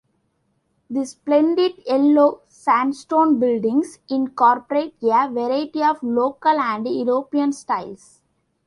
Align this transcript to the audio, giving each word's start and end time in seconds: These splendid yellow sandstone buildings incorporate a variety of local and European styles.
These 0.89 1.11
splendid 1.11 1.73
yellow 1.85 2.41
sandstone 2.47 3.37
buildings 3.39 3.99
incorporate 4.09 4.95
a 5.03 5.29
variety 5.29 5.83
of 5.83 6.01
local 6.01 6.59
and 6.59 6.87
European 6.87 7.53
styles. 7.53 8.19